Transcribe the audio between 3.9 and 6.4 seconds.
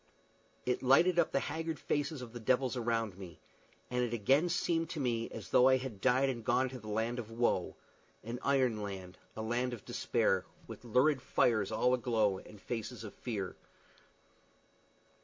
and it again seemed to me as though I had died